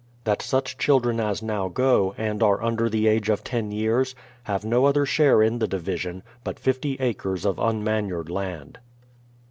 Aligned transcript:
That 0.23 0.41
such 0.41 0.79
children 0.79 1.19
as 1.19 1.43
now 1.43 1.67
go, 1.67 2.15
and 2.17 2.41
are 2.41 2.59
under 2.63 2.89
the 2.89 3.05
age 3.05 3.29
of 3.29 3.43
ten 3.43 3.69
years, 3.69 4.15
have 4.45 4.65
no 4.65 4.85
other 4.85 5.05
share 5.05 5.43
in 5.43 5.59
the 5.59 5.67
division, 5.67 6.23
but 6.43 6.57
fifty 6.57 6.95
acres 6.99 7.45
of 7.45 7.59
un 7.59 7.83
manured 7.83 8.27
land. 8.31 8.79